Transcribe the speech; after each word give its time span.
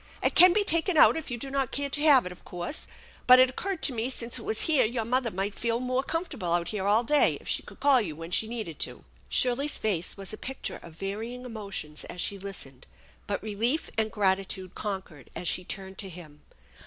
It 0.23 0.33
can 0.33 0.51
be 0.51 0.63
taken 0.63 0.97
out 0.97 1.15
if 1.15 1.29
you 1.29 1.37
do 1.37 1.51
not 1.51 1.71
care 1.71 1.91
to 1.91 2.01
have 2.01 2.25
it, 2.25 2.31
of 2.31 2.43
course; 2.43 2.87
but 3.27 3.37
It 3.37 3.49
100 3.49 3.49
THE 3.49 3.49
ENCHANTED 3.51 3.55
BARN 3.55 3.69
occurred 3.69 3.83
to 3.83 3.93
me 3.93 4.09
since 4.09 4.39
it 4.39 4.43
was 4.43 4.61
here 4.61 4.83
your 4.83 5.05
mother 5.05 5.29
might 5.29 5.53
feel 5.53 5.79
more 5.79 6.01
comfortable 6.01 6.51
out 6.53 6.69
here 6.69 6.87
all 6.87 7.03
day 7.03 7.37
if 7.39 7.47
she 7.47 7.61
could 7.61 7.79
call 7.79 8.01
you 8.01 8.15
when 8.15 8.31
she 8.31 8.47
needed 8.47 8.79
to." 8.79 9.03
Shirley's 9.29 9.77
face 9.77 10.17
was 10.17 10.33
a 10.33 10.37
picture 10.37 10.77
of 10.81 10.95
varying 10.95 11.45
emotions 11.45 12.03
as 12.05 12.19
she 12.19 12.39
listened, 12.39 12.87
but 13.27 13.43
relief 13.43 13.91
and 13.95 14.11
gratitude 14.11 14.73
conquered 14.73 15.29
as 15.35 15.47
she 15.47 15.63
turned 15.63 15.99
to 15.99 16.09
him. 16.09 16.41